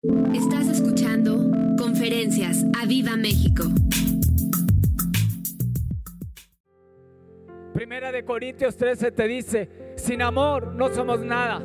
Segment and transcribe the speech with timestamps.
[0.00, 1.36] Estás escuchando
[1.76, 3.64] Conferencias a Viva México.
[7.74, 11.60] Primera de Corintios 13 te dice, sin amor no somos nada.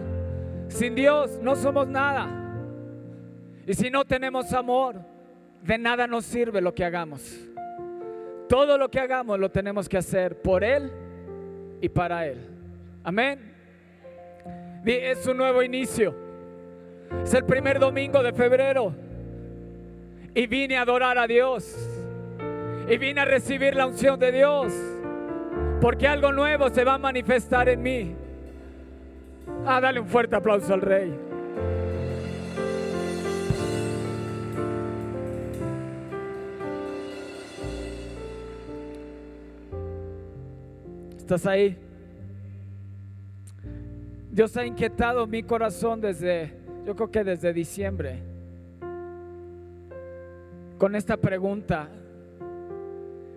[0.67, 2.27] Sin Dios no somos nada.
[3.67, 4.95] Y si no tenemos amor,
[5.61, 7.39] de nada nos sirve lo que hagamos.
[8.49, 10.91] Todo lo que hagamos lo tenemos que hacer por Él
[11.81, 12.39] y para Él.
[13.03, 13.53] Amén.
[14.83, 16.22] Es un nuevo inicio.
[17.21, 18.93] Es el primer domingo de febrero.
[20.33, 21.75] Y vine a adorar a Dios.
[22.89, 24.73] Y vine a recibir la unción de Dios.
[25.81, 28.15] Porque algo nuevo se va a manifestar en mí.
[29.65, 31.13] Ah, dale un fuerte aplauso al Rey.
[41.17, 41.77] ¿Estás ahí?
[44.29, 48.19] Dios ha inquietado mi corazón desde, yo creo que desde diciembre,
[50.77, 51.87] con esta pregunta.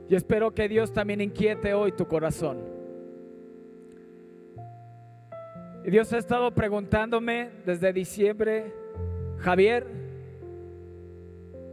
[0.08, 2.58] Y espero que Dios también inquiete hoy tu corazón.
[5.84, 8.72] Y Dios ha estado preguntándome desde diciembre,
[9.38, 9.86] Javier,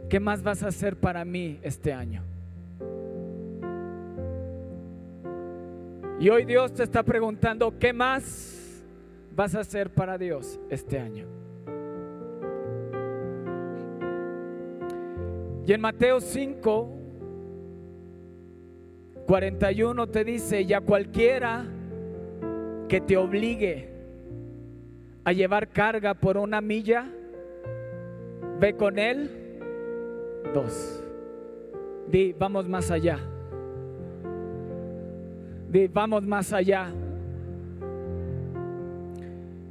[0.08, 2.22] ¿qué más vas a hacer para mí este año?
[6.20, 8.84] Y hoy Dios te está preguntando, ¿qué más
[9.34, 11.26] vas a hacer para Dios este año?
[15.66, 16.90] Y en Mateo 5,
[19.26, 21.64] 41 te dice, ya cualquiera
[22.88, 23.88] que te obligue
[25.24, 27.06] a llevar carga por una milla,
[28.60, 29.30] ve con él
[30.52, 31.02] dos.
[32.08, 33.18] Di, vamos más allá.
[35.70, 36.92] Di, vamos más allá.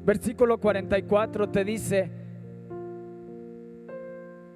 [0.03, 2.22] Versículo 44 te dice,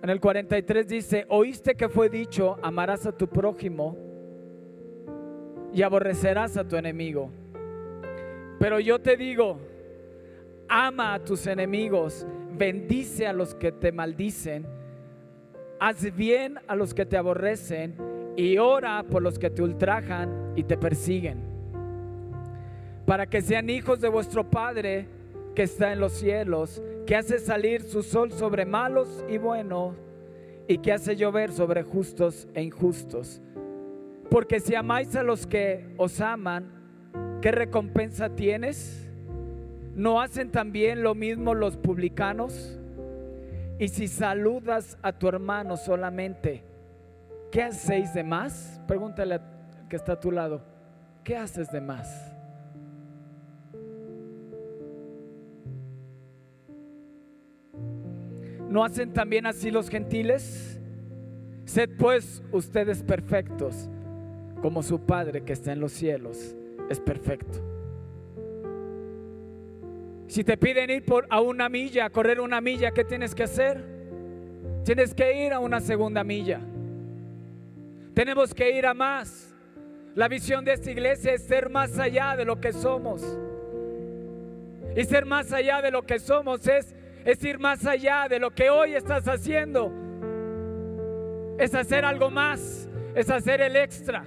[0.07, 3.97] en el 43 dice, oíste que fue dicho, amarás a tu prójimo
[5.73, 7.29] y aborrecerás a tu enemigo.
[8.57, 9.59] Pero yo te digo,
[10.69, 14.65] ama a tus enemigos, bendice a los que te maldicen,
[15.77, 17.97] haz bien a los que te aborrecen
[18.37, 21.41] y ora por los que te ultrajan y te persiguen,
[23.05, 25.05] para que sean hijos de vuestro Padre
[25.53, 29.95] que está en los cielos, que hace salir su sol sobre malos y buenos,
[30.67, 33.41] y que hace llover sobre justos e injustos.
[34.29, 36.69] Porque si amáis a los que os aman,
[37.41, 39.07] ¿qué recompensa tienes?
[39.95, 42.77] ¿No hacen también lo mismo los publicanos?
[43.79, 46.65] Y si saludas a tu hermano solamente,
[47.53, 48.81] ¿qué hacéis de más?
[48.85, 49.41] Pregúntale al
[49.89, 50.61] que está a tu lado,
[51.23, 52.26] ¿qué haces de más?
[58.69, 60.79] ¿No hacen también así los gentiles?
[61.65, 63.89] Sed pues ustedes perfectos,
[64.61, 66.55] como su Padre que está en los cielos
[66.89, 67.59] es perfecto.
[70.27, 73.43] Si te piden ir por a una milla, a correr una milla, ¿qué tienes que
[73.43, 73.83] hacer?
[74.83, 76.59] Tienes que ir a una segunda milla.
[78.13, 79.53] Tenemos que ir a más.
[80.15, 83.37] La visión de esta iglesia es ser más allá de lo que somos.
[84.95, 86.95] Y ser más allá de lo que somos es,
[87.27, 89.91] es ir más allá de lo que hoy estás haciendo.
[91.59, 94.23] Es hacer algo más, es hacer el extra.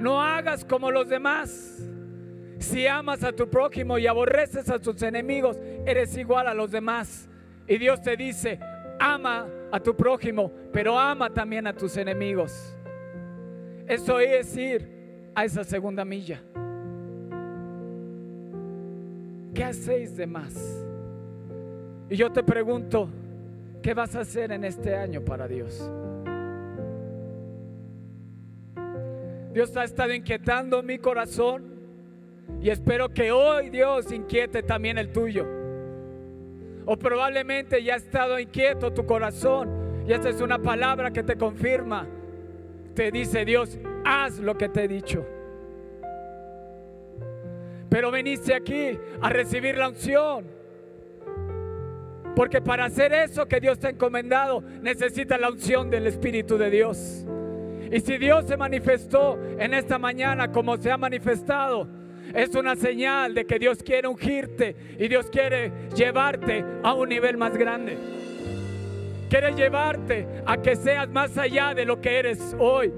[0.00, 1.88] No hagas como los demás.
[2.58, 7.28] Si amas a tu prójimo y aborreces a tus enemigos, eres igual a los demás.
[7.68, 8.58] Y Dios te dice,
[8.98, 12.76] ama a tu prójimo, pero ama también a tus enemigos.
[13.86, 16.42] Eso es ir a esa segunda milla.
[19.60, 20.54] ¿Qué hacéis de más?
[22.08, 23.10] Y yo te pregunto,
[23.82, 25.86] ¿qué vas a hacer en este año para Dios?
[29.52, 31.74] Dios ha estado inquietando mi corazón
[32.62, 35.46] y espero que hoy Dios inquiete también el tuyo.
[36.86, 41.36] O probablemente ya ha estado inquieto tu corazón y esta es una palabra que te
[41.36, 42.08] confirma.
[42.94, 45.22] Te dice Dios, haz lo que te he dicho.
[47.90, 50.46] Pero veniste aquí a recibir la unción.
[52.36, 56.70] Porque para hacer eso que Dios te ha encomendado, necesita la unción del Espíritu de
[56.70, 57.26] Dios.
[57.90, 61.88] Y si Dios se manifestó en esta mañana como se ha manifestado,
[62.32, 67.36] es una señal de que Dios quiere ungirte y Dios quiere llevarte a un nivel
[67.36, 67.98] más grande.
[69.28, 72.92] Quiere llevarte a que seas más allá de lo que eres hoy.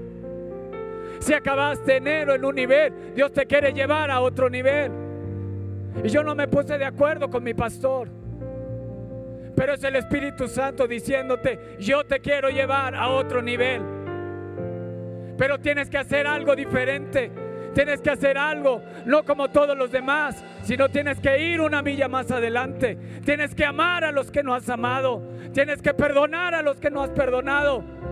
[1.23, 4.91] Si acabaste enero en un nivel, Dios te quiere llevar a otro nivel.
[6.03, 8.09] Y yo no me puse de acuerdo con mi pastor.
[9.55, 13.81] Pero es el Espíritu Santo diciéndote, yo te quiero llevar a otro nivel.
[15.37, 17.31] Pero tienes que hacer algo diferente.
[17.73, 22.09] Tienes que hacer algo, no como todos los demás, sino tienes que ir una milla
[22.09, 22.97] más adelante.
[23.23, 25.23] Tienes que amar a los que no has amado.
[25.53, 28.02] Tienes que perdonar a los que no has perdonado.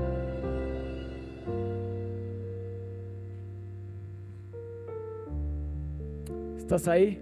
[6.71, 7.19] ¿Estás ahí?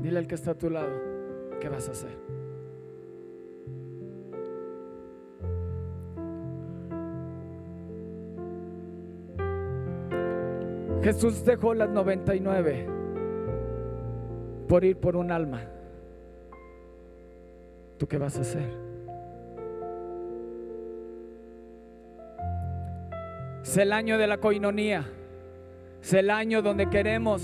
[0.00, 0.88] Dile al que está a tu lado,
[1.60, 2.16] ¿qué vas a hacer?
[11.02, 12.86] Jesús dejó las 99
[14.66, 15.60] por ir por un alma.
[17.98, 18.70] ¿Tú qué vas a hacer?
[23.62, 25.04] Es el año de la coinonía.
[26.02, 27.42] Es el año donde queremos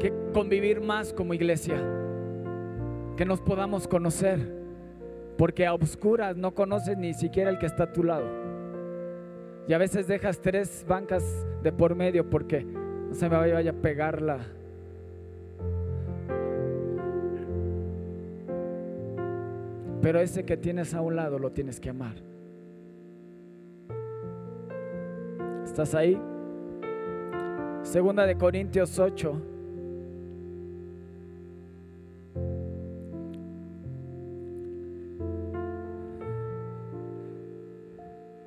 [0.00, 1.80] que convivir más como iglesia.
[3.16, 4.40] Que nos podamos conocer.
[5.38, 8.26] Porque a oscuras no conoces ni siquiera el que está a tu lado.
[9.68, 11.22] Y a veces dejas tres bancas
[11.62, 14.38] de por medio porque no se me vaya a pegarla.
[20.02, 22.14] Pero ese que tienes a un lado lo tienes que amar.
[25.64, 26.20] ¿Estás ahí?
[27.90, 29.42] Segunda de Corintios 8.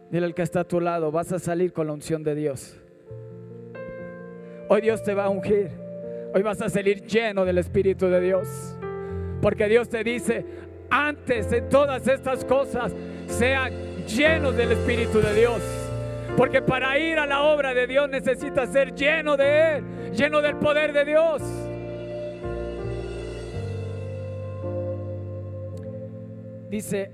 [0.10, 2.80] Dile al que está a tu lado, vas a salir con la unción de Dios.
[4.70, 5.72] Hoy Dios te va a ungir.
[6.34, 8.78] Hoy vas a salir lleno del Espíritu de Dios.
[9.42, 10.46] Porque Dios te dice,
[10.90, 12.96] antes de todas estas cosas,
[13.28, 13.74] sean
[14.08, 15.62] llenos del Espíritu de Dios.
[16.38, 20.56] Porque para ir a la obra de Dios necesitas ser lleno de Él, lleno del
[20.56, 21.42] poder de Dios.
[26.70, 27.12] Dice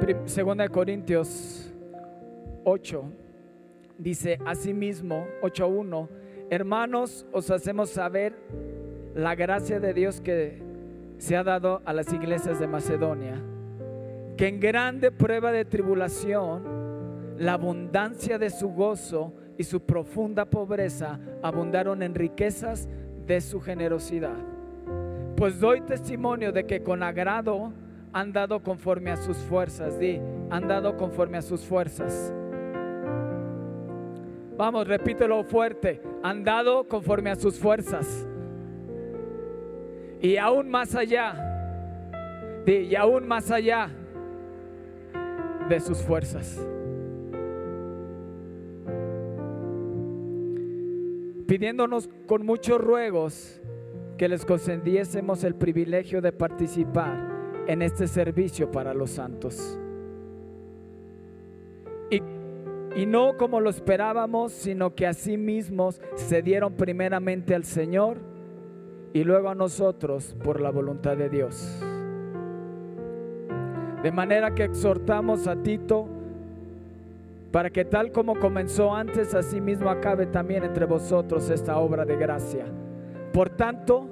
[0.00, 1.70] 2 Corintios
[2.64, 3.04] 8,
[3.98, 6.08] dice asimismo, 8.1,
[6.48, 8.34] hermanos, os hacemos saber
[9.14, 10.62] la gracia de Dios que
[11.18, 13.34] se ha dado a las iglesias de Macedonia,
[14.38, 16.77] que en grande prueba de tribulación,
[17.38, 22.88] la abundancia de su gozo y su profunda pobreza abundaron en riquezas
[23.26, 24.36] de su generosidad.
[25.36, 27.72] Pues doy testimonio de que con agrado
[28.12, 30.20] han dado conforme a sus fuerzas, di,
[30.50, 32.32] han dado conforme a sus fuerzas
[34.58, 36.02] Vamos, repítelo fuerte.
[36.24, 38.26] Han dado conforme a sus fuerzas.
[40.20, 41.44] Y aún más allá.
[42.66, 43.88] Y aún más allá
[45.68, 46.58] de sus fuerzas.
[51.48, 53.60] Pidiéndonos con muchos ruegos
[54.16, 59.80] que les concediésemos el privilegio de participar en este servicio para los santos
[62.98, 68.16] y no como lo esperábamos, sino que así mismos se dieron primeramente al Señor
[69.12, 71.80] y luego a nosotros por la voluntad de Dios.
[74.02, 76.08] De manera que exhortamos a Tito
[77.50, 82.16] para que tal como comenzó antes, así mismo acabe también entre vosotros esta obra de
[82.16, 82.66] gracia.
[83.32, 84.08] Por tanto,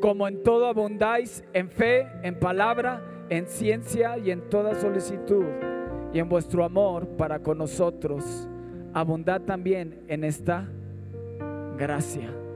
[0.00, 5.44] como en todo abundáis en fe, en palabra, en ciencia y en toda solicitud
[6.12, 8.48] y en vuestro amor para con nosotros,
[8.94, 10.66] abundad también en esta
[11.76, 12.47] gracia.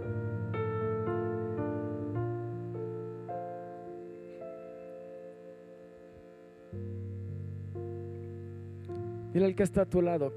[9.32, 10.32] Dile al que está a tu lado,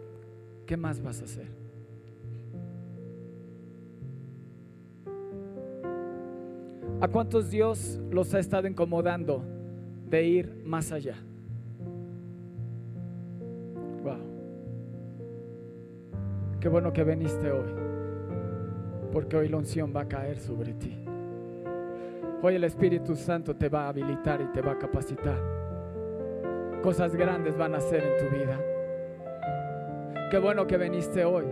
[0.65, 1.47] ¿qué más vas a hacer?
[7.01, 9.43] ¿A cuántos Dios los ha estado incomodando
[10.09, 11.15] de ir más allá?
[16.65, 17.71] Qué bueno que viniste hoy,
[19.13, 20.97] porque hoy la unción va a caer sobre ti.
[22.41, 25.39] Hoy el Espíritu Santo te va a habilitar y te va a capacitar.
[26.81, 28.59] Cosas grandes van a hacer en tu vida.
[30.29, 31.45] Qué bueno que viniste hoy.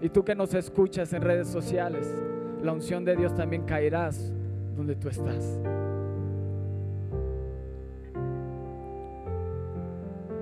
[0.00, 2.06] Y tú que nos escuchas en redes sociales,
[2.62, 4.32] la unción de Dios también caerás
[4.76, 5.58] donde tú estás.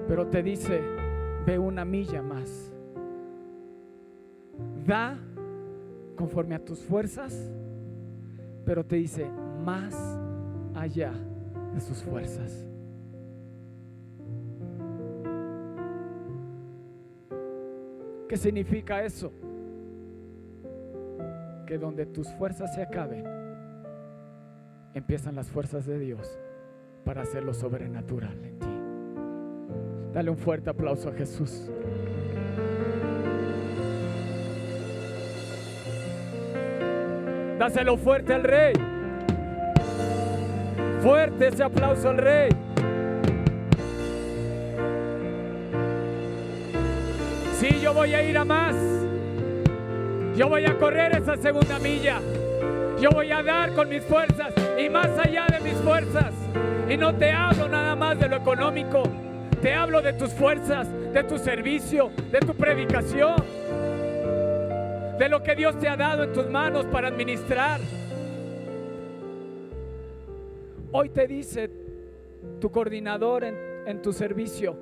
[0.07, 0.81] Pero te dice,
[1.47, 2.73] ve una milla más
[4.87, 5.19] da
[6.17, 7.51] conforme a tus fuerzas,
[8.65, 9.27] pero te dice
[9.65, 9.95] más
[10.75, 11.13] allá
[11.75, 12.67] de sus fuerzas.
[18.29, 19.33] ¿Qué significa eso?
[21.69, 23.27] que donde tus fuerzas se acaben,
[24.95, 26.27] empiezan las fuerzas de Dios
[27.05, 28.67] para hacer lo sobrenatural en ti.
[30.15, 31.69] Dale un fuerte aplauso a Jesús.
[37.59, 38.73] Dáselo fuerte al rey.
[41.03, 42.49] Fuerte ese aplauso al rey.
[47.89, 48.77] Yo voy a ir a más.
[50.37, 52.21] Yo voy a correr esa segunda milla.
[53.01, 56.35] Yo voy a dar con mis fuerzas y más allá de mis fuerzas.
[56.87, 59.05] Y no te hablo nada más de lo económico.
[59.63, 63.37] Te hablo de tus fuerzas, de tu servicio, de tu predicación,
[65.19, 67.81] de lo que Dios te ha dado en tus manos para administrar.
[70.93, 71.71] Hoy te dice
[72.61, 74.77] tu coordinador en, en tu servicio,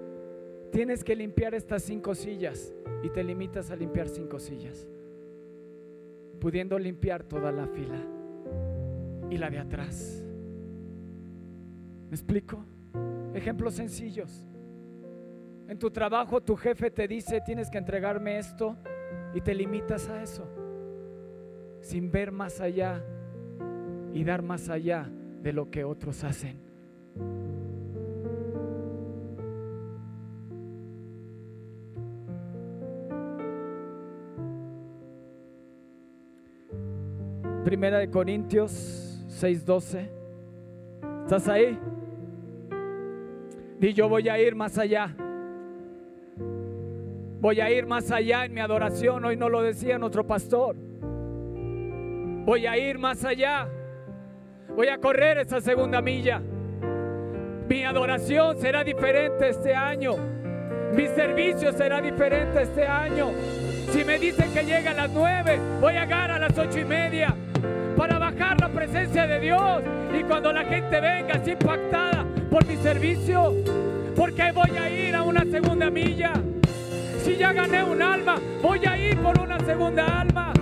[0.70, 4.87] tienes que limpiar estas cinco sillas y te limitas a limpiar cinco sillas,
[6.40, 8.00] pudiendo limpiar toda la fila
[9.30, 10.25] y la de atrás.
[12.08, 12.64] ¿Me explico?
[13.35, 14.46] Ejemplos sencillos.
[15.68, 18.76] En tu trabajo tu jefe te dice, tienes que entregarme esto
[19.35, 20.49] y te limitas a eso,
[21.80, 23.04] sin ver más allá
[24.14, 25.11] y dar más allá
[25.42, 26.58] de lo que otros hacen.
[37.66, 40.08] Primera de Corintios 6:12.
[41.25, 41.76] ¿Estás ahí?
[43.80, 45.12] Di yo voy a ir más allá.
[47.40, 49.25] Voy a ir más allá en mi adoración.
[49.25, 50.76] Hoy no lo decía nuestro pastor.
[52.44, 53.68] Voy a ir más allá.
[54.76, 56.40] Voy a correr esa segunda milla.
[57.68, 60.14] Mi adoración será diferente este año.
[60.94, 63.32] Mi servicio será diferente este año.
[63.90, 66.85] Si me dicen que llega a las nueve, voy a llegar a las ocho y
[66.85, 67.35] media
[68.87, 69.83] presencia de Dios.
[70.19, 73.55] Y cuando la gente venga así impactada por mi servicio,
[74.14, 76.33] porque voy a ir a una segunda milla.
[77.25, 80.52] Si ya gané un alma, voy a ir por una segunda alma.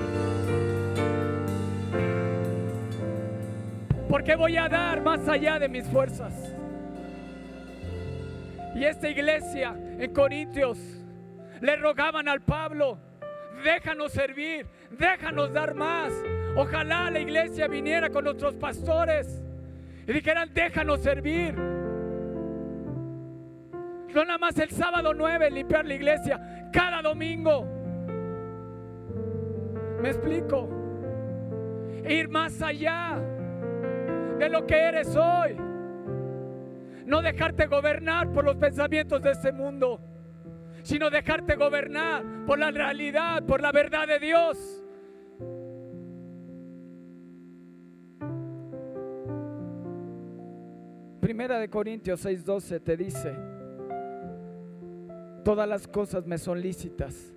[4.09, 6.33] Porque voy a dar más allá de mis fuerzas.
[8.75, 10.79] Y esta iglesia en Corintios
[11.61, 12.99] le rogaban al Pablo,
[13.63, 16.13] déjanos servir, déjanos dar más.
[16.57, 19.43] Ojalá la iglesia viniera con nuestros pastores
[20.07, 21.55] y dijeran, déjanos servir.
[24.15, 27.67] No nada más el sábado 9 limpiar la iglesia, cada domingo.
[30.01, 30.69] ¿Me explico?
[32.09, 33.19] Ir más allá
[34.39, 35.57] de lo que eres hoy.
[37.07, 40.01] No dejarte gobernar por los pensamientos de este mundo,
[40.83, 44.74] sino dejarte gobernar por la realidad, por la verdad de Dios.
[51.25, 53.35] Primera de Corintios 6:12 te dice,
[55.43, 57.35] todas las cosas me son lícitas,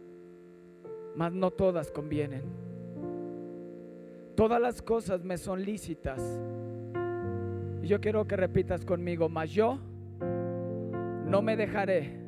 [1.15, 2.41] mas no todas convienen.
[4.35, 6.21] Todas las cosas me son lícitas.
[7.81, 9.79] Y yo quiero que repitas conmigo, mas yo
[10.19, 12.19] no me dejaré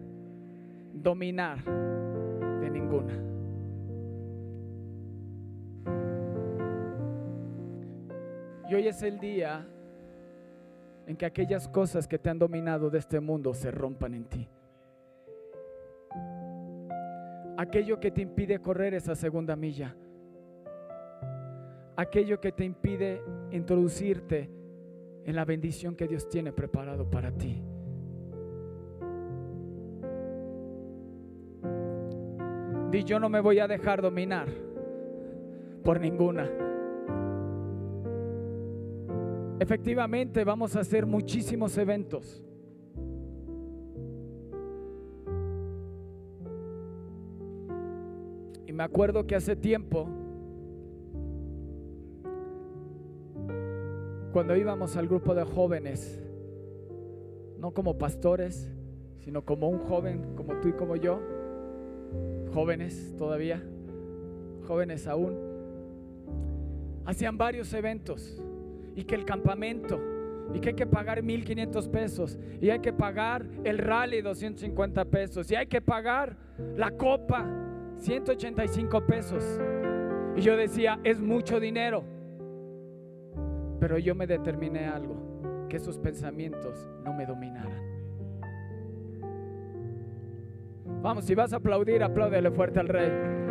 [0.93, 3.21] dominar de ninguna.
[8.69, 9.67] Y hoy es el día
[11.09, 14.47] en que aquellas cosas que te han dominado de este mundo se rompan en ti.
[17.57, 19.95] Aquello que te impide correr esa segunda milla.
[21.95, 24.51] Aquello que te impide introducirte
[25.25, 27.59] en la bendición que Dios tiene preparado para ti.
[32.91, 34.47] Di yo no me voy a dejar dominar
[35.83, 36.68] por ninguna.
[39.59, 42.41] Efectivamente vamos a hacer muchísimos eventos.
[48.65, 50.07] Y me acuerdo que hace tiempo,
[54.31, 56.23] cuando íbamos al grupo de jóvenes,
[57.57, 58.71] no como pastores,
[59.17, 61.19] sino como un joven, como tú y como yo,
[62.53, 63.61] jóvenes todavía,
[64.65, 65.37] jóvenes aún,
[67.03, 68.41] hacían varios eventos
[68.99, 69.97] y que el campamento
[70.53, 75.49] y que hay que pagar 1500 pesos y hay que pagar el rally 250 pesos
[75.51, 76.35] y hay que pagar
[76.75, 77.47] la copa
[77.97, 79.59] 185 pesos.
[80.35, 82.03] Y yo decía, es mucho dinero.
[83.79, 87.81] Pero yo me determiné algo, que esos pensamientos no me dominaran.
[91.01, 93.48] Vamos, si vas a aplaudir, apláudele fuerte al rey.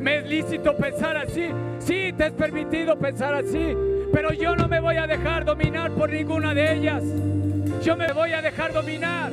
[0.00, 1.48] Me es lícito pensar así.
[1.78, 3.76] Sí, te es permitido pensar así.
[4.12, 7.02] Pero yo no me voy a dejar dominar por ninguna de ellas.
[7.82, 9.30] Yo me voy a dejar dominar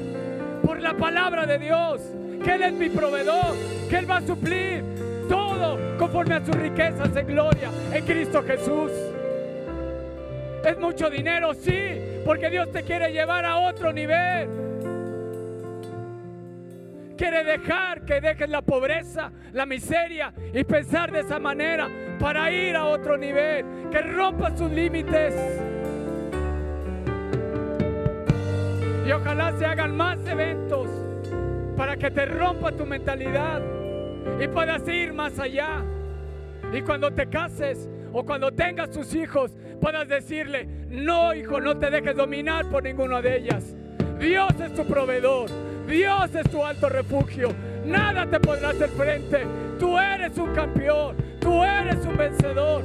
[0.64, 2.02] por la palabra de Dios.
[2.44, 3.56] Que Él es mi proveedor.
[3.90, 4.84] Que Él va a suplir
[5.30, 8.92] todo conforme a sus riquezas en gloria en Cristo Jesús.
[10.66, 14.50] Es mucho dinero, sí, porque Dios te quiere llevar a otro nivel.
[17.18, 22.76] Quiere dejar que dejes la pobreza, la miseria y pensar de esa manera para ir
[22.76, 23.90] a otro nivel.
[23.92, 25.34] Que rompa sus límites.
[29.06, 30.88] Y ojalá se hagan más eventos
[31.76, 33.62] para que te rompa tu mentalidad
[34.40, 35.84] y puedas ir más allá.
[36.74, 41.90] Y cuando te cases o cuando tengas tus hijos, puedas decirle, no hijo, no te
[41.90, 43.76] dejes dominar por ninguna de ellas.
[44.20, 45.50] Dios es tu proveedor,
[45.88, 47.50] Dios es tu alto refugio.
[47.86, 49.46] Nada te podrá hacer frente.
[49.80, 52.84] Tú eres un campeón, tú eres un vencedor.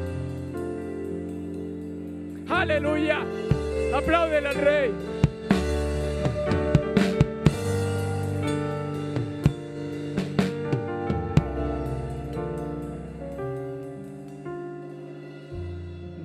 [2.49, 3.19] Aleluya.
[3.95, 4.93] Apláudele al rey.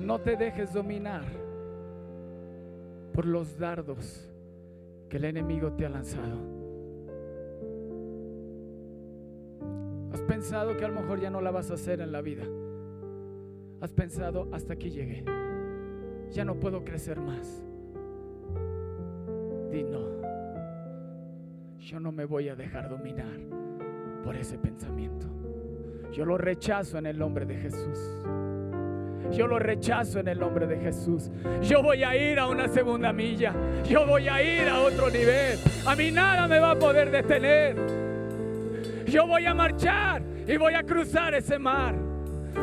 [0.00, 1.24] No te dejes dominar
[3.12, 4.30] por los dardos
[5.10, 6.57] que el enemigo te ha lanzado.
[10.48, 12.44] Que a lo mejor ya no la vas a hacer en la vida.
[13.82, 15.22] Has pensado, hasta aquí llegué.
[16.30, 17.62] Ya no puedo crecer más.
[19.70, 20.08] Di no.
[21.78, 23.38] Yo no me voy a dejar dominar
[24.24, 25.26] por ese pensamiento.
[26.12, 27.98] Yo lo rechazo en el nombre de Jesús.
[29.30, 31.30] Yo lo rechazo en el nombre de Jesús.
[31.60, 33.54] Yo voy a ir a una segunda milla.
[33.84, 35.58] Yo voy a ir a otro nivel.
[35.86, 37.76] A mí nada me va a poder detener.
[39.06, 41.94] Yo voy a marchar y voy a cruzar ese mar.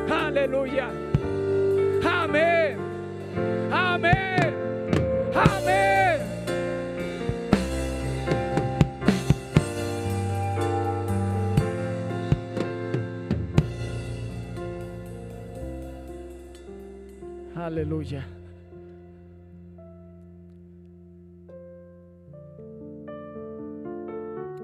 [0.09, 0.89] Aleluya.
[2.03, 2.77] Amén.
[3.71, 4.55] Amén.
[5.35, 6.21] Amén.
[17.55, 18.25] Aleluya.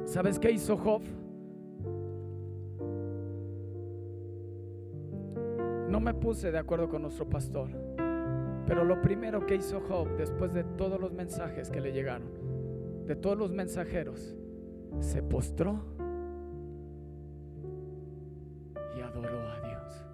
[0.06, 1.21] ¿Sabes qué hizo Job?
[5.92, 7.70] No me puse de acuerdo con nuestro pastor,
[8.66, 12.30] pero lo primero que hizo Job después de todos los mensajes que le llegaron,
[13.06, 14.34] de todos los mensajeros,
[15.02, 15.84] se postró
[18.98, 20.06] y adoró a Dios.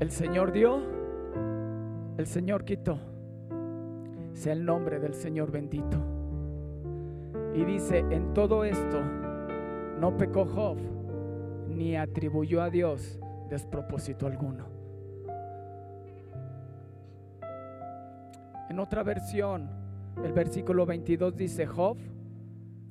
[0.00, 0.80] El Señor dio,
[2.16, 2.98] el Señor quitó.
[4.32, 6.17] Sea el nombre del Señor bendito.
[7.58, 9.00] Y dice, en todo esto
[9.98, 10.78] no pecó Job,
[11.66, 13.18] ni atribuyó a Dios
[13.50, 14.66] despropósito alguno.
[18.70, 19.68] En otra versión,
[20.22, 21.98] el versículo 22 dice, Job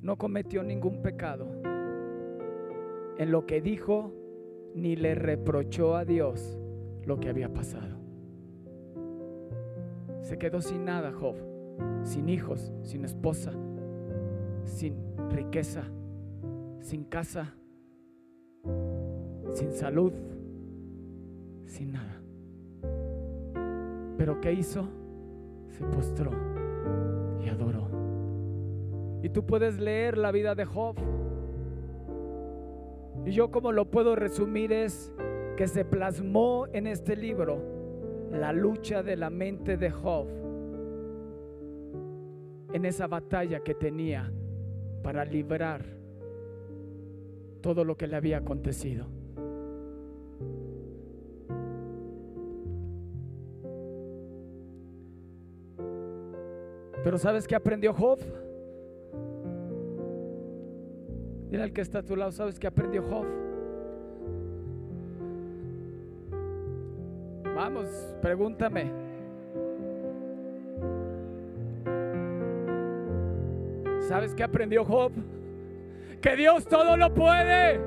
[0.02, 1.46] no cometió ningún pecado
[3.16, 4.12] en lo que dijo,
[4.74, 6.58] ni le reprochó a Dios
[7.06, 7.96] lo que había pasado.
[10.20, 11.36] Se quedó sin nada Job,
[12.02, 13.52] sin hijos, sin esposa,
[14.64, 14.94] sin
[15.30, 15.84] riqueza,
[16.80, 17.54] sin casa,
[19.52, 20.12] sin salud,
[21.66, 22.20] sin nada.
[24.16, 24.88] Pero ¿qué hizo?
[25.68, 26.30] Se postró
[27.44, 27.88] y adoró.
[29.22, 30.96] Y tú puedes leer la vida de Job.
[33.24, 35.12] Y yo como lo puedo resumir es
[35.56, 37.60] que se plasmó en este libro
[38.32, 40.26] la lucha de la mente de Job
[42.72, 44.30] en esa batalla que tenía
[45.08, 45.86] para librar
[47.62, 49.06] todo lo que le había acontecido.
[57.02, 58.18] Pero ¿sabes qué aprendió Job?
[61.48, 63.24] Dile al que está a tu lado, ¿sabes qué aprendió Job?
[67.56, 68.97] Vamos, pregúntame.
[74.08, 75.12] ¿Sabes qué aprendió Job?
[76.22, 77.78] Que Dios todo lo puede.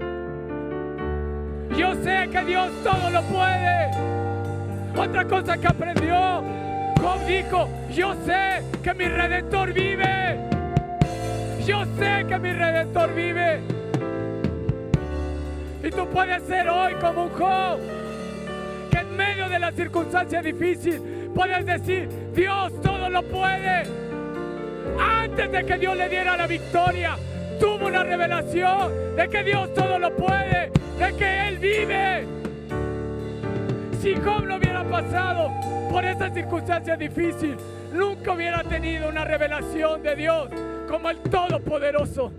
[1.75, 3.89] Yo sé que Dios todo lo puede.
[4.95, 6.43] Otra cosa que aprendió,
[7.01, 10.37] Job dijo, yo sé que mi redentor vive.
[11.65, 13.61] Yo sé que mi redentor vive.
[15.83, 17.79] Y tú puedes ser hoy como un Job,
[18.91, 24.00] que en medio de la circunstancia difícil puedes decir, Dios todo lo puede.
[24.99, 27.17] Antes de que Dios le diera la victoria,
[27.59, 32.25] tuvo una revelación de que Dios todo lo puede, de que Él vive.
[34.01, 35.51] Si Job no hubiera pasado
[35.91, 37.55] por esta circunstancia difícil,
[37.93, 40.49] nunca hubiera tenido una revelación de Dios
[40.87, 42.33] como el Todopoderoso.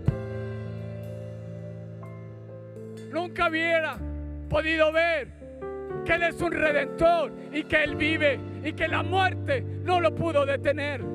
[3.11, 3.95] Nunca hubiera
[4.49, 5.27] podido ver
[6.03, 10.13] que Él es un redentor y que Él vive y que la muerte no lo
[10.13, 11.12] pudo detener.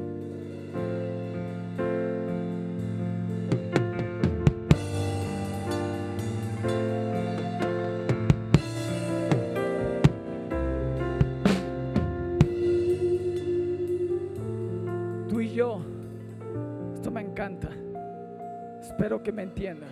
[19.23, 19.91] Que me entiendan.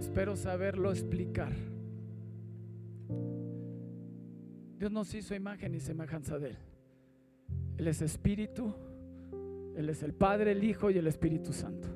[0.00, 1.52] Espero saberlo explicar.
[4.78, 6.56] Dios nos hizo imagen y semejanza de Él.
[7.76, 8.72] Él es espíritu,
[9.76, 11.88] Él es el Padre, el Hijo y el Espíritu Santo.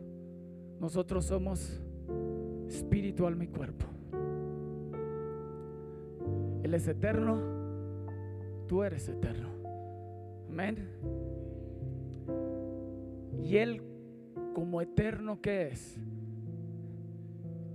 [0.80, 1.80] Nosotros somos
[2.68, 3.86] espíritu, alma y cuerpo.
[6.62, 7.40] Él es eterno,
[8.66, 9.48] tú eres eterno.
[10.48, 10.88] Amén.
[13.42, 13.82] Y Él,
[14.58, 15.96] como eterno que es,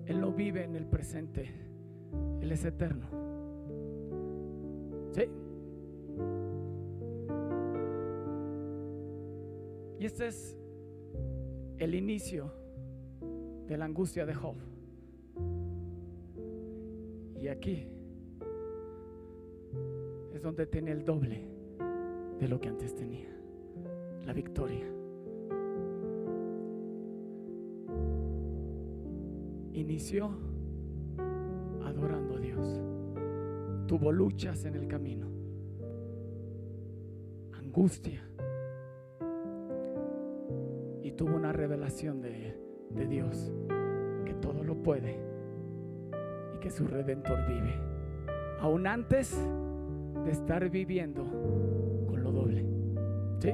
[0.05, 1.49] Él no vive en el presente,
[2.41, 3.07] Él es eterno.
[5.13, 5.29] ¿Sí?
[9.97, 10.57] Y este es
[11.77, 12.51] el inicio
[13.65, 14.57] de la angustia de Job.
[17.39, 17.87] Y aquí
[20.33, 21.47] es donde tiene el doble
[22.41, 23.29] de lo que antes tenía,
[24.25, 25.02] la victoria.
[29.83, 30.31] Inició
[31.83, 32.81] adorando a Dios.
[33.85, 35.27] Tuvo luchas en el camino,
[37.51, 38.25] angustia.
[41.01, 42.57] Y tuvo una revelación de,
[42.91, 43.51] de Dios,
[44.23, 45.19] que todo lo puede
[46.55, 47.77] y que su redentor vive.
[48.61, 49.37] Aún antes
[50.23, 51.25] de estar viviendo
[52.07, 52.65] con lo doble.
[53.39, 53.51] ¿Sí?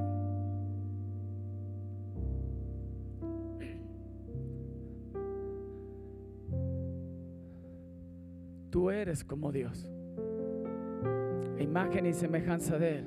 [8.99, 9.89] Eres como Dios,
[11.59, 13.05] imagen y semejanza de Él.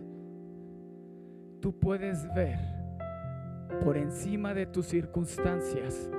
[1.61, 2.59] Tú puedes ver
[3.85, 6.11] por encima de tus circunstancias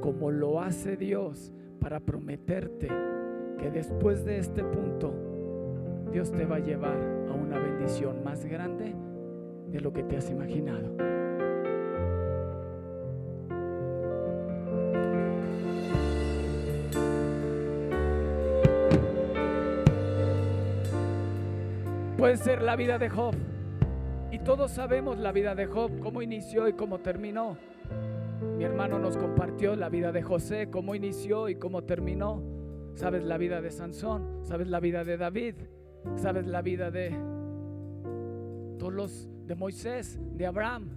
[0.00, 2.88] como lo hace Dios para prometerte
[3.58, 5.14] que después de este punto
[6.12, 8.94] Dios te va a llevar a una bendición más grande
[9.70, 11.17] de lo que te has imaginado.
[22.28, 23.34] Puede ser la vida de Job.
[24.30, 27.56] Y todos sabemos la vida de Job, cómo inició y cómo terminó.
[28.58, 32.42] Mi hermano nos compartió la vida de José, cómo inició y cómo terminó.
[32.96, 35.54] Sabes la vida de Sansón, sabes la vida de David,
[36.16, 37.16] sabes la vida de
[38.78, 40.90] todos los de Moisés, de Abraham.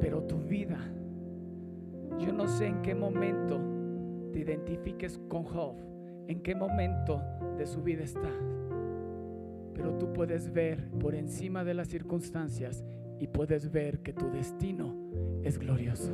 [0.00, 0.78] Pero tu vida,
[2.18, 3.73] yo no sé en qué momento
[4.34, 5.76] te identifiques con Job,
[6.26, 7.22] en qué momento
[7.56, 8.32] de su vida está.
[9.74, 12.84] Pero tú puedes ver por encima de las circunstancias
[13.20, 14.92] y puedes ver que tu destino
[15.44, 16.12] es glorioso.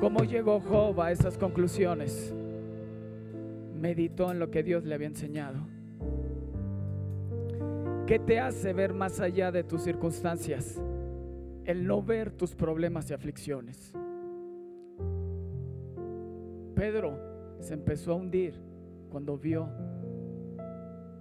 [0.00, 2.35] ¿Cómo llegó Job a esas conclusiones?
[3.86, 5.60] Meditó en lo que Dios le había enseñado.
[8.04, 10.82] ¿Qué te hace ver más allá de tus circunstancias?
[11.64, 13.92] El no ver tus problemas y aflicciones.
[16.74, 17.16] Pedro
[17.60, 18.54] se empezó a hundir
[19.08, 19.68] cuando vio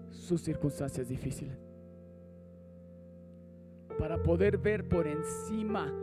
[0.09, 1.59] sus circunstancias difíciles.
[3.99, 5.93] Para poder ver por encima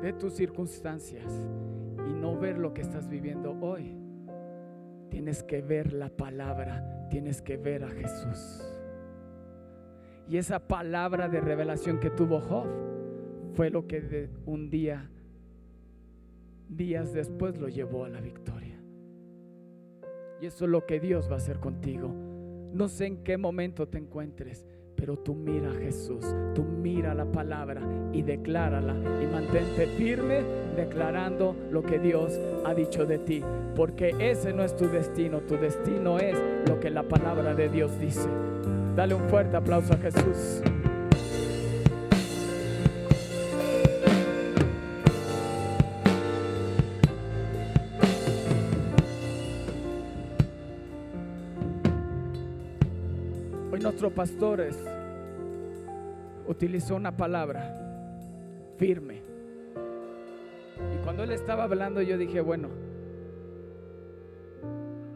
[0.00, 1.30] de tus circunstancias
[2.08, 4.07] y no ver lo que estás viviendo hoy,
[5.10, 8.64] tienes que ver la palabra, tienes que ver a Jesús.
[10.28, 12.66] Y esa palabra de revelación que tuvo Job
[13.54, 15.10] fue lo que de un día,
[16.68, 18.78] días después, lo llevó a la victoria.
[20.40, 22.12] Y eso es lo que Dios va a hacer contigo.
[22.72, 24.66] No sé en qué momento te encuentres,
[24.98, 27.80] pero tú mira a Jesús, tú mira la palabra
[28.12, 30.42] y declárala y mantente firme
[30.76, 33.42] declarando lo que Dios ha dicho de ti,
[33.76, 36.36] porque ese no es tu destino, tu destino es
[36.68, 38.28] lo que la palabra de Dios dice.
[38.96, 40.62] Dale un fuerte aplauso a Jesús.
[53.98, 54.84] Hoy nuestro pastor es-
[56.46, 57.74] utilizó una palabra
[58.76, 59.22] firme.
[60.94, 62.68] Y cuando él estaba hablando yo dije, bueno,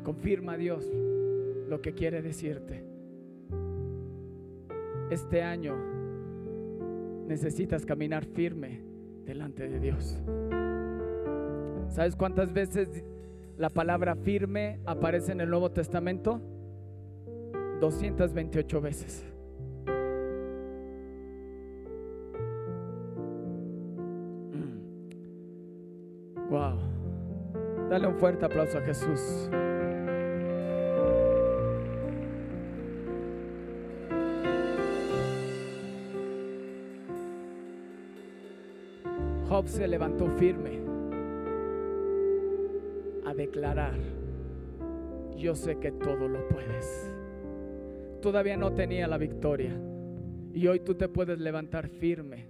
[0.03, 0.85] confirma Dios
[1.69, 2.83] lo que quiere decirte.
[5.11, 5.77] Este año
[7.29, 8.81] necesitas caminar firme
[9.25, 10.19] delante de Dios.
[11.87, 13.05] ¿Sabes cuántas veces
[13.57, 16.41] la palabra firme aparece en el Nuevo Testamento?
[17.83, 19.27] 228 veces.
[26.49, 26.79] Wow.
[27.91, 29.51] Dale un fuerte aplauso a Jesús.
[39.49, 40.79] Job se levantó firme
[43.27, 43.99] a declarar,
[45.37, 47.13] yo sé que todo lo puedes.
[48.23, 49.73] Todavía no tenía la victoria
[50.55, 52.47] y hoy tú te puedes levantar firme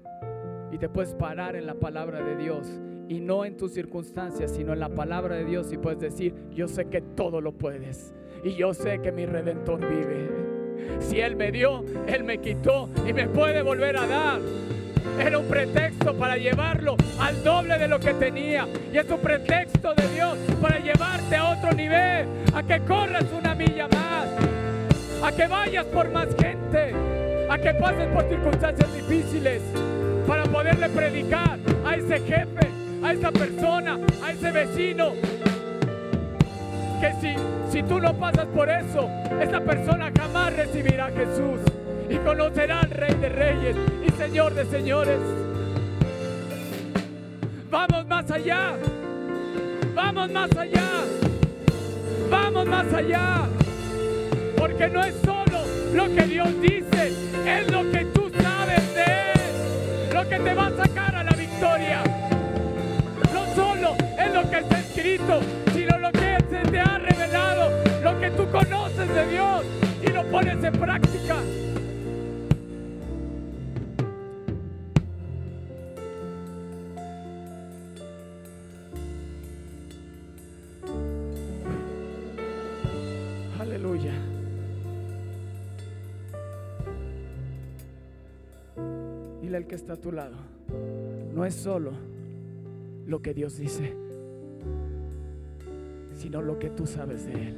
[0.70, 2.68] y te puedes parar en la palabra de Dios
[3.08, 6.68] y no en tus circunstancias, sino en la palabra de Dios y puedes decir, yo
[6.68, 8.12] sé que todo lo puedes
[8.44, 10.28] y yo sé que mi redentor vive.
[11.00, 14.40] Si Él me dio, Él me quitó y me puede volver a dar.
[15.18, 18.68] Era un pretexto para llevarlo al doble de lo que tenía.
[18.92, 23.54] Y es un pretexto de Dios para llevarte a otro nivel, a que corras una
[23.54, 24.01] milla más,
[25.22, 26.94] a que vayas por más gente,
[27.48, 29.62] a que pases por circunstancias difíciles
[30.26, 32.68] para poderle predicar a ese jefe,
[33.04, 35.12] a esa persona, a ese vecino.
[37.00, 37.34] Que si,
[37.70, 39.08] si tú no pasas por eso,
[39.40, 41.60] esa persona jamás recibirá a Jesús
[42.08, 45.20] y conocerá al Rey de Reyes y Señor de Señores.
[47.70, 48.74] Vamos más allá,
[49.94, 50.88] vamos más allá,
[52.30, 53.46] vamos más allá,
[54.56, 57.12] porque no es solo lo que Dios dice,
[57.46, 61.32] es lo que tú sabes de Él, lo que te va a sacar a la
[61.32, 62.02] victoria.
[63.32, 65.40] No solo es lo que está escrito,
[65.74, 67.70] sino lo que se te ha revelado,
[68.02, 69.64] lo que tú conoces de Dios
[70.02, 71.36] y lo pones en práctica.
[89.52, 90.36] Dile al que está a tu lado,
[91.34, 91.92] no es solo
[93.04, 93.94] lo que Dios dice,
[96.14, 97.56] sino lo que tú sabes de Él.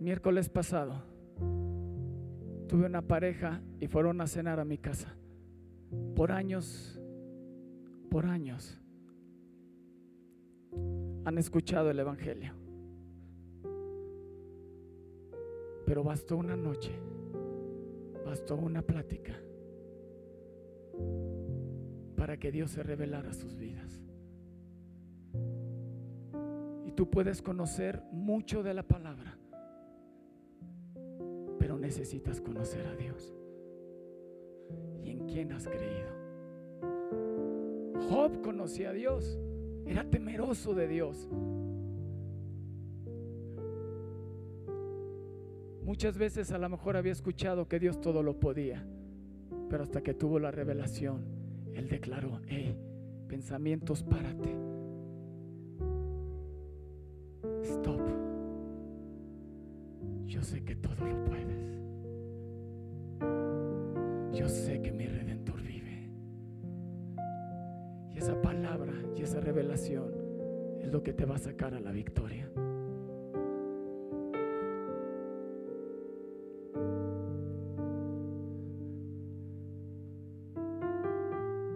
[0.00, 1.15] Miércoles pasado
[2.66, 5.16] tuve una pareja y fueron a cenar a mi casa.
[6.14, 7.00] Por años,
[8.10, 8.80] por años,
[11.24, 12.52] han escuchado el Evangelio.
[15.84, 16.92] Pero bastó una noche,
[18.24, 19.34] bastó una plática
[22.16, 24.02] para que Dios se revelara sus vidas.
[26.84, 29.38] Y tú puedes conocer mucho de la palabra,
[31.86, 33.32] necesitas conocer a Dios.
[35.04, 36.10] ¿Y en quién has creído?
[38.10, 39.38] Job conocía a Dios,
[39.86, 41.28] era temeroso de Dios.
[45.84, 48.84] Muchas veces a lo mejor había escuchado que Dios todo lo podía,
[49.70, 51.22] pero hasta que tuvo la revelación,
[51.72, 52.76] Él declaró, hey,
[53.28, 54.56] pensamientos, párate.
[57.62, 58.00] Stop.
[60.26, 61.55] Yo sé que todo lo puedes.
[70.86, 72.48] Es lo que te va a sacar a la victoria.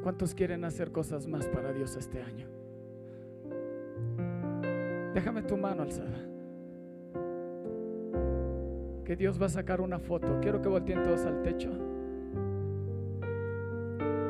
[0.02, 2.46] ¿Cuántos quieren hacer cosas más para Dios este año?
[5.12, 6.18] Déjame tu mano alzada.
[9.04, 10.38] Que Dios va a sacar una foto.
[10.40, 11.70] Quiero que volteen todos al techo.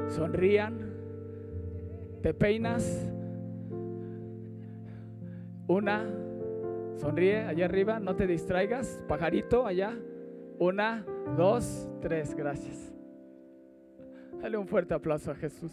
[0.09, 0.91] Sonrían.
[2.23, 3.11] Te peinas.
[5.71, 6.05] Una,
[6.97, 9.97] sonríe allá arriba, no te distraigas, pajarito allá.
[10.59, 11.07] Una,
[11.37, 12.93] dos, tres, gracias.
[14.43, 15.71] Dale un fuerte aplauso a Jesús.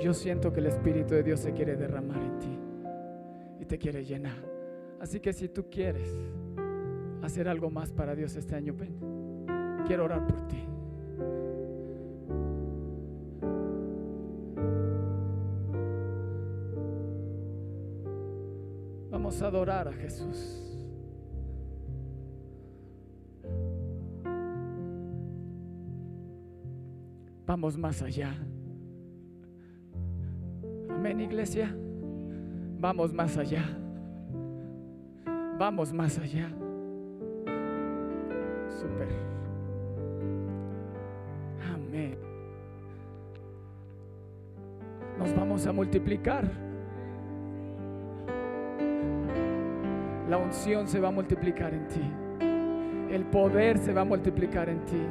[0.00, 2.58] Yo siento que el Espíritu de Dios se quiere derramar en ti
[3.60, 4.42] y te quiere llenar.
[4.98, 6.10] Así que si tú quieres,
[7.22, 8.94] hacer algo más para Dios este año, ven.
[9.86, 10.62] Quiero orar por ti.
[19.10, 20.64] Vamos a adorar a Jesús.
[27.46, 28.34] Vamos más allá.
[30.90, 31.74] Amén, iglesia.
[32.78, 33.64] Vamos más allá.
[35.58, 36.57] Vamos más allá.
[38.80, 39.08] Super.
[41.74, 42.16] Amén.
[45.18, 46.48] Nos vamos a multiplicar.
[50.28, 52.02] La unción se va a multiplicar en ti.
[53.10, 55.02] El poder se va a multiplicar en ti.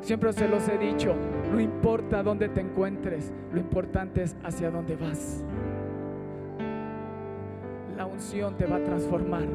[0.00, 1.14] Siempre se los he dicho,
[1.52, 5.44] no importa dónde te encuentres, lo importante es hacia dónde vas.
[7.96, 9.46] La unción te va a transformar.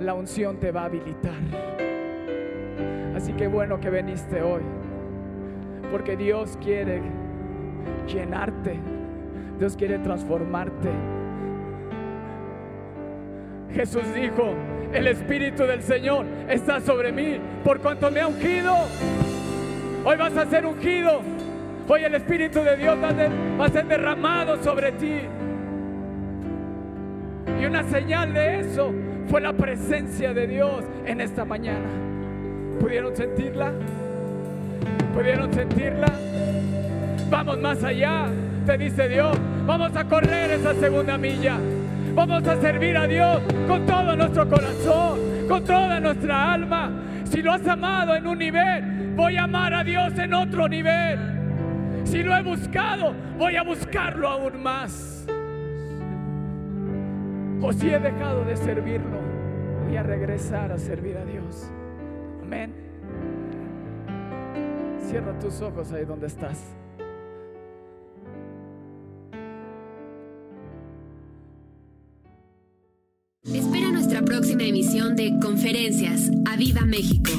[0.00, 1.67] La unción te va a habilitar.
[3.18, 4.62] Así que bueno que viniste hoy.
[5.90, 7.02] Porque Dios quiere
[8.06, 8.78] llenarte.
[9.58, 10.88] Dios quiere transformarte.
[13.72, 14.54] Jesús dijo,
[14.92, 18.72] el Espíritu del Señor está sobre mí por cuanto me ha ungido.
[20.04, 21.20] Hoy vas a ser ungido.
[21.88, 25.22] Hoy el Espíritu de Dios va a ser derramado sobre ti.
[27.60, 28.94] Y una señal de eso
[29.26, 32.07] fue la presencia de Dios en esta mañana.
[32.80, 33.72] ¿Pudieron sentirla?
[35.14, 36.12] ¿Pudieron sentirla?
[37.30, 38.26] Vamos más allá,
[38.64, 39.36] te dice Dios.
[39.66, 41.58] Vamos a correr esa segunda milla.
[42.14, 46.90] Vamos a servir a Dios con todo nuestro corazón, con toda nuestra alma.
[47.24, 51.18] Si lo has amado en un nivel, voy a amar a Dios en otro nivel.
[52.04, 55.26] Si lo he buscado, voy a buscarlo aún más.
[57.60, 59.18] O si he dejado de servirlo,
[59.84, 61.70] voy a regresar a servir a Dios.
[62.48, 62.72] Amén.
[65.06, 66.58] Cierra tus ojos ahí donde estás.
[73.42, 76.30] Espera nuestra próxima emisión de Conferencias.
[76.50, 77.32] ¡A Viva México!